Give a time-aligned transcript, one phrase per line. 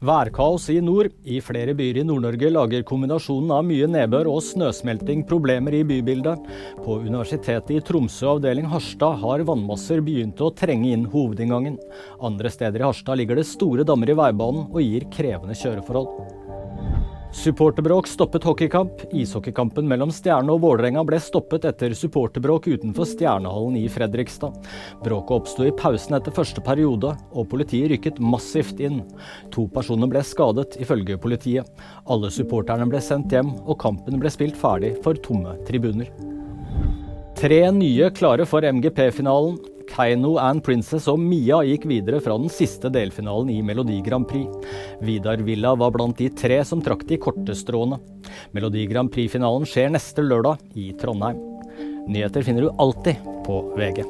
[0.00, 1.10] Værkaos i nord.
[1.28, 6.46] I flere byer i Nord-Norge lager kombinasjonen av mye nedbør og snøsmelting problemer i bybildet.
[6.80, 11.76] På Universitetet i Tromsø avdeling Harstad har vannmasser begynt å trenge inn hovedinngangen.
[12.16, 16.49] Andre steder i Harstad ligger det store dammer i veibanen og gir krevende kjøreforhold.
[17.32, 18.90] Supporterbråk stoppet hockeykamp.
[19.12, 24.56] Ishockeykampen mellom Stjerne og Vålerenga ble stoppet etter supporterbråk utenfor Stjernehallen i Fredrikstad.
[25.04, 29.04] Bråket oppsto i pausen etter første periode, og politiet rykket massivt inn.
[29.54, 31.70] To personer ble skadet, ifølge politiet.
[32.10, 36.10] Alle supporterne ble sendt hjem, og kampen ble spilt ferdig for tomme tribuner.
[37.38, 39.54] Tre nye klare for MGP-finalen.
[39.90, 44.48] Keiino and Princess og Mia gikk videre fra den siste delfinalen i Melodi Grand Prix.
[45.04, 48.00] Vidar Villa var blant de tre som trakk de korte stråene.
[48.56, 51.40] Melodi Grand Prix-finalen skjer neste lørdag i Trondheim.
[52.10, 54.04] Nyheter finner du alltid på VG.